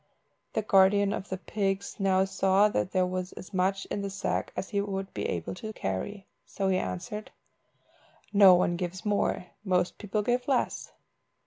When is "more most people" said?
9.05-10.23